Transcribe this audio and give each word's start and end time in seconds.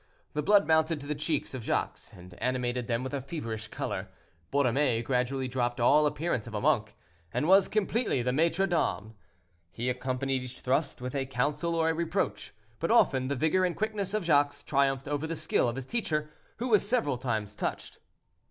The 0.33 0.41
blood 0.41 0.65
mounted 0.67 0.99
to 1.01 1.05
the 1.05 1.13
cheeks 1.13 1.53
of 1.53 1.61
Jacques 1.61 1.99
and 2.11 2.33
animated 2.41 2.87
them 2.87 3.03
with 3.03 3.13
a 3.13 3.21
feverish 3.21 3.67
color. 3.67 4.07
Borromée 4.51 5.03
gradually 5.03 5.47
dropped 5.47 5.79
all 5.79 6.07
appearance 6.07 6.47
of 6.47 6.55
a 6.55 6.59
monk, 6.59 6.95
and 7.31 7.47
was 7.47 7.67
completely 7.67 8.23
the 8.23 8.33
maitre 8.33 8.65
d'armes: 8.65 9.13
he 9.69 9.91
accompanied 9.91 10.41
each 10.41 10.61
thrust 10.61 11.01
with 11.01 11.13
a 11.13 11.27
counsel 11.27 11.75
or 11.75 11.87
a 11.87 11.93
reproach, 11.93 12.51
but 12.79 12.89
often 12.89 13.27
the 13.27 13.35
vigor 13.35 13.63
and 13.63 13.77
quickness 13.77 14.15
of 14.15 14.25
Jacques 14.25 14.65
triumphed 14.65 15.07
over 15.07 15.27
the 15.27 15.35
skill 15.35 15.69
of 15.69 15.75
his 15.75 15.85
teacher, 15.85 16.31
who 16.57 16.69
was 16.69 16.89
several 16.89 17.19
times 17.19 17.55
touched. 17.55 17.99